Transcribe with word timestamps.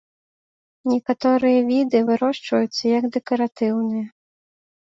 Некаторыя 0.91 1.59
віды 1.69 1.97
вырошчваюцца 2.09 2.83
як 2.97 3.05
дэкаратыўныя. 3.19 4.07